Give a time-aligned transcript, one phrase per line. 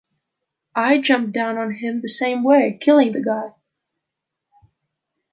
[0.75, 3.51] I jumped down on him the same way, killing the guy.